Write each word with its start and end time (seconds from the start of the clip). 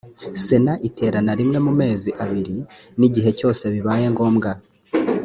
sena 0.45 0.73
iterana 0.87 1.31
rimwe 1.39 1.57
mu 1.65 1.71
mezi 1.81 2.09
abiri 2.23 2.57
n’igihe 2.99 3.29
cyose 3.39 3.63
bibaye 3.73 4.05
ngombwa 4.13 4.51